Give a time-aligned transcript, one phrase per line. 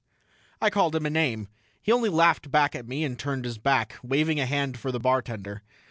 [0.59, 1.47] I called him a name.
[1.79, 4.99] He only laughed back at me and turned his back, waving a hand for the
[4.99, 5.61] bartender.